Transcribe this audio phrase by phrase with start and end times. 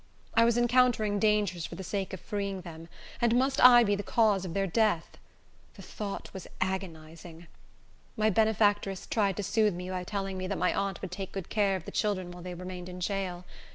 [0.33, 2.89] I was encountering dangers for the sake of freeing them,
[3.21, 5.15] and must I be the cause of their death?
[5.75, 7.45] The thought was agonizing.
[8.17, 11.49] My benefactress tried to soothe me by telling me that my aunt would take good
[11.49, 13.45] care of the children while they remained in jail.